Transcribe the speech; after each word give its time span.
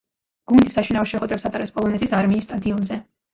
გუნდი 0.51 0.71
საშინაო 0.75 1.09
შეხვედრებს 1.11 1.45
ატარებს 1.51 1.75
პოლონეთის 1.77 2.17
არმიის 2.21 2.49
სტადიონზე. 2.51 3.01